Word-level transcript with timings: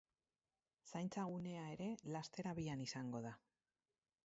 Zaintza 0.93 1.25
gunea 1.33 1.67
ere 1.75 1.91
laster 2.15 2.51
abian 2.55 2.83
izango 2.89 3.25
da. 3.29 3.37